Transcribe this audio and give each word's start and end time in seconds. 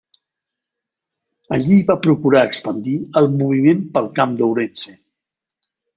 Allí 1.57 1.77
va 1.91 1.97
procurar 2.07 2.43
expandir 2.51 2.95
el 3.23 3.29
moviment 3.43 3.85
pel 3.99 4.09
camp 4.21 4.35
d'Ourense. 4.41 4.99